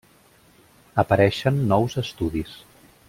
Apareixen 1.03 1.59
nous 1.73 1.97
estudis. 2.05 2.57